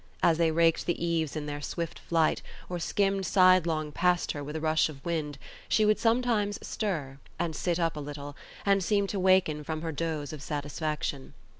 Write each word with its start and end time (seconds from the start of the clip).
As 0.23 0.39
they 0.39 0.49
raked 0.49 0.87
the 0.87 0.99
eaves 1.05 1.35
in 1.35 1.45
their 1.45 1.61
swift 1.61 1.99
flight, 1.99 2.41
or 2.69 2.79
skimmed 2.79 3.23
sidelong 3.23 3.91
past 3.91 4.31
her 4.31 4.43
with 4.43 4.55
a 4.55 4.59
rush 4.59 4.89
of 4.89 5.05
wind, 5.05 5.37
she 5.69 5.85
would 5.85 5.99
sometimes 5.99 6.57
stir, 6.67 7.19
and 7.37 7.55
sit 7.55 7.77
a 7.77 7.91
little 7.99 8.29
up, 8.29 8.35
and 8.65 8.83
seem 8.83 9.05
to 9.05 9.17
awaken 9.17 9.63
from 9.63 9.83
her 9.83 9.91
doze 9.91 10.33
of 10.33 10.41
satisfaction. 10.41 11.35